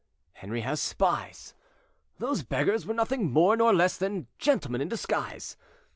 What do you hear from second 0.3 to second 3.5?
Henri has spies; those beggars were nothing